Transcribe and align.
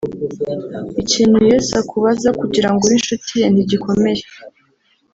Ikintu 1.01 1.37
Yesu 1.49 1.71
akubaza 1.81 2.29
kugira 2.39 2.69
ngo 2.71 2.81
ube 2.85 2.95
inshuti 2.97 3.31
ye 3.41 3.45
ntigikomeye 3.53 4.23